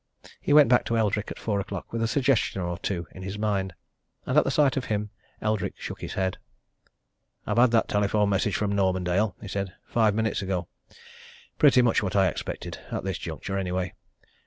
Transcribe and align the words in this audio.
He 0.41 0.51
went 0.51 0.67
back 0.67 0.83
to 0.85 0.97
Eldrick 0.97 1.29
at 1.29 1.37
four 1.37 1.59
o'clock 1.59 1.93
with 1.93 2.01
a 2.01 2.07
suggestion 2.07 2.59
or 2.59 2.79
two 2.79 3.05
in 3.11 3.21
his 3.21 3.37
mind. 3.37 3.75
And 4.25 4.35
at 4.35 4.43
the 4.43 4.49
sight 4.49 4.75
of 4.75 4.85
him 4.85 5.11
Eldrick 5.43 5.75
shook 5.77 6.01
his 6.01 6.15
head. 6.15 6.39
"I've 7.45 7.59
had 7.59 7.69
that 7.69 7.87
telephone 7.87 8.29
message 8.29 8.55
from 8.55 8.71
Normandale," 8.73 9.35
he 9.41 9.47
said, 9.47 9.75
"five 9.85 10.15
minutes 10.15 10.41
ago. 10.41 10.67
Pretty 11.59 11.83
much 11.83 12.01
what 12.01 12.15
I 12.15 12.29
expected 12.29 12.79
at 12.91 13.03
this 13.03 13.19
juncture, 13.19 13.59
anyway. 13.59 13.93